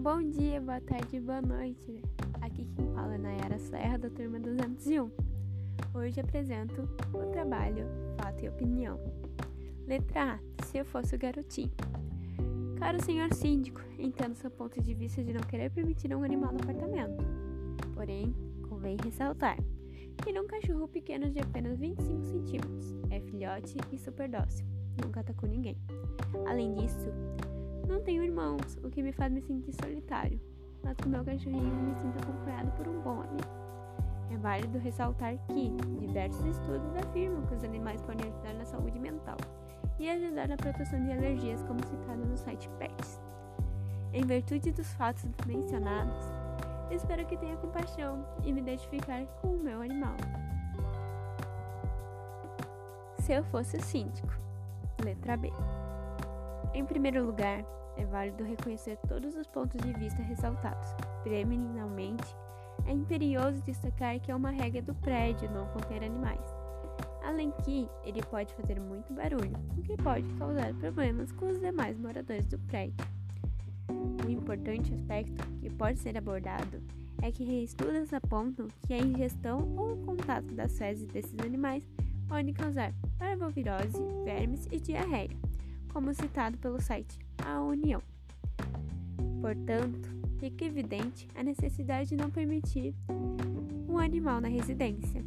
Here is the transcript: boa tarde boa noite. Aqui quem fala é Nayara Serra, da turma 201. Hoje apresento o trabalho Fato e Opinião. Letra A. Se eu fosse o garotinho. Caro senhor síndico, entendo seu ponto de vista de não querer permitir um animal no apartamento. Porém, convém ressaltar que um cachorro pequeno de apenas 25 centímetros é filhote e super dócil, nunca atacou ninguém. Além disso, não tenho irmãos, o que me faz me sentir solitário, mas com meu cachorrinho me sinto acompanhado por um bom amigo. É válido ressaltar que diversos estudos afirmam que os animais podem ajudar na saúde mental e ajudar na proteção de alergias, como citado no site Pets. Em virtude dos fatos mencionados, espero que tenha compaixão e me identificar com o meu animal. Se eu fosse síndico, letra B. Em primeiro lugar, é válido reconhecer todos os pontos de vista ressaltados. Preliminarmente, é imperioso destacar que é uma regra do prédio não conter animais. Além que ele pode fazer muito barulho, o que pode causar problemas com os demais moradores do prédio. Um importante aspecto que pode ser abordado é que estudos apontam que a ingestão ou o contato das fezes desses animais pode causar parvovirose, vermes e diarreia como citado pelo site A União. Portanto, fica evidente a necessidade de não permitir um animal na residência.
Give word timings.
boa 0.00 0.80
tarde 0.80 1.20
boa 1.20 1.42
noite. 1.42 2.02
Aqui 2.40 2.64
quem 2.74 2.86
fala 2.94 3.16
é 3.16 3.18
Nayara 3.18 3.58
Serra, 3.58 3.98
da 3.98 4.08
turma 4.08 4.40
201. 4.40 5.10
Hoje 5.92 6.18
apresento 6.18 6.88
o 7.12 7.30
trabalho 7.30 7.84
Fato 8.16 8.42
e 8.42 8.48
Opinião. 8.48 8.98
Letra 9.86 10.36
A. 10.36 10.64
Se 10.64 10.78
eu 10.78 10.86
fosse 10.86 11.14
o 11.14 11.18
garotinho. 11.18 11.70
Caro 12.78 13.04
senhor 13.04 13.30
síndico, 13.34 13.82
entendo 13.98 14.36
seu 14.36 14.50
ponto 14.50 14.80
de 14.80 14.94
vista 14.94 15.22
de 15.22 15.34
não 15.34 15.42
querer 15.42 15.70
permitir 15.70 16.14
um 16.16 16.24
animal 16.24 16.50
no 16.50 16.60
apartamento. 16.60 17.22
Porém, 17.92 18.34
convém 18.70 18.96
ressaltar 19.04 19.58
que 20.24 20.40
um 20.40 20.46
cachorro 20.46 20.88
pequeno 20.88 21.28
de 21.28 21.40
apenas 21.40 21.78
25 21.78 22.24
centímetros 22.24 22.94
é 23.10 23.20
filhote 23.20 23.76
e 23.92 23.98
super 23.98 24.30
dócil, 24.30 24.64
nunca 25.04 25.20
atacou 25.20 25.46
ninguém. 25.46 25.76
Além 26.46 26.72
disso, 26.74 27.12
não 27.90 28.00
tenho 28.00 28.22
irmãos, 28.22 28.78
o 28.84 28.88
que 28.88 29.02
me 29.02 29.12
faz 29.12 29.32
me 29.32 29.42
sentir 29.42 29.72
solitário, 29.72 30.40
mas 30.82 30.96
com 30.96 31.08
meu 31.08 31.24
cachorrinho 31.24 31.74
me 31.74 31.94
sinto 31.96 32.22
acompanhado 32.22 32.70
por 32.72 32.86
um 32.86 33.00
bom 33.00 33.20
amigo. 33.20 33.60
É 34.32 34.36
válido 34.36 34.78
ressaltar 34.78 35.36
que 35.48 35.70
diversos 35.98 36.44
estudos 36.46 36.94
afirmam 36.96 37.44
que 37.46 37.54
os 37.54 37.64
animais 37.64 38.00
podem 38.02 38.30
ajudar 38.30 38.54
na 38.54 38.64
saúde 38.64 38.98
mental 38.98 39.36
e 39.98 40.08
ajudar 40.08 40.48
na 40.48 40.56
proteção 40.56 41.04
de 41.04 41.12
alergias, 41.12 41.62
como 41.64 41.84
citado 41.84 42.24
no 42.24 42.36
site 42.36 42.70
Pets. 42.78 43.20
Em 44.12 44.24
virtude 44.24 44.70
dos 44.70 44.92
fatos 44.92 45.24
mencionados, 45.46 46.24
espero 46.90 47.26
que 47.26 47.36
tenha 47.36 47.56
compaixão 47.56 48.24
e 48.44 48.52
me 48.52 48.60
identificar 48.60 49.24
com 49.40 49.56
o 49.56 49.62
meu 49.62 49.82
animal. 49.82 50.16
Se 53.18 53.32
eu 53.32 53.44
fosse 53.44 53.80
síndico, 53.80 54.32
letra 55.04 55.36
B. 55.36 55.52
Em 56.72 56.84
primeiro 56.84 57.26
lugar, 57.26 57.64
é 57.96 58.04
válido 58.04 58.44
reconhecer 58.44 58.96
todos 59.08 59.34
os 59.34 59.46
pontos 59.48 59.80
de 59.80 59.92
vista 59.94 60.22
ressaltados. 60.22 60.88
Preliminarmente, 61.24 62.24
é 62.86 62.92
imperioso 62.92 63.60
destacar 63.62 64.20
que 64.20 64.30
é 64.30 64.36
uma 64.36 64.50
regra 64.50 64.80
do 64.80 64.94
prédio 64.94 65.50
não 65.50 65.66
conter 65.66 66.04
animais. 66.04 66.40
Além 67.24 67.50
que 67.64 67.88
ele 68.04 68.22
pode 68.22 68.54
fazer 68.54 68.80
muito 68.80 69.12
barulho, 69.12 69.52
o 69.76 69.82
que 69.82 69.96
pode 69.96 70.26
causar 70.34 70.72
problemas 70.74 71.32
com 71.32 71.48
os 71.48 71.58
demais 71.60 71.98
moradores 71.98 72.46
do 72.46 72.58
prédio. 72.60 73.04
Um 73.88 74.30
importante 74.30 74.94
aspecto 74.94 75.44
que 75.60 75.70
pode 75.70 75.98
ser 75.98 76.16
abordado 76.16 76.80
é 77.20 77.32
que 77.32 77.64
estudos 77.64 78.12
apontam 78.12 78.68
que 78.86 78.94
a 78.94 78.98
ingestão 78.98 79.74
ou 79.76 79.94
o 79.94 80.06
contato 80.06 80.54
das 80.54 80.78
fezes 80.78 81.06
desses 81.08 81.38
animais 81.40 81.84
pode 82.28 82.52
causar 82.52 82.94
parvovirose, 83.18 83.98
vermes 84.24 84.66
e 84.70 84.80
diarreia 84.80 85.49
como 85.92 86.14
citado 86.14 86.56
pelo 86.58 86.80
site 86.80 87.18
A 87.44 87.60
União. 87.60 88.02
Portanto, 89.40 90.08
fica 90.38 90.64
evidente 90.64 91.28
a 91.34 91.42
necessidade 91.42 92.10
de 92.10 92.16
não 92.16 92.30
permitir 92.30 92.94
um 93.88 93.98
animal 93.98 94.40
na 94.40 94.48
residência. 94.48 95.22